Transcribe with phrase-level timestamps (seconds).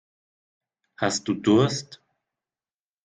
[0.97, 2.01] Hast du Durst?